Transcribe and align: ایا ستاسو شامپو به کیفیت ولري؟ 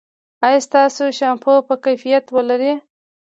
ایا 0.45 0.59
ستاسو 0.67 1.03
شامپو 1.17 1.53
به 1.67 1.75
کیفیت 1.85 2.25
ولري؟ 2.35 2.73